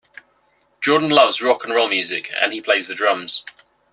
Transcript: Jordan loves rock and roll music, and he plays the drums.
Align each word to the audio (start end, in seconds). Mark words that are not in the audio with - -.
Jordan 0.81 1.11
loves 1.11 1.43
rock 1.43 1.63
and 1.63 1.73
roll 1.75 1.87
music, 1.87 2.31
and 2.35 2.53
he 2.53 2.59
plays 2.59 2.87
the 2.87 2.95
drums. 2.95 3.43